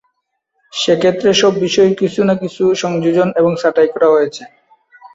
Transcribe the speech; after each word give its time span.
সেক্ষেত্রে 0.73 1.29
সব 1.41 1.53
বিষয়েই 1.65 1.95
কিছু-না-কিছু 1.95 2.63
সংযোজন 2.75 3.27
এবং 3.39 3.51
ছাঁটাই 3.61 3.89
করা 3.93 4.07
হয়েছে। 4.09 4.43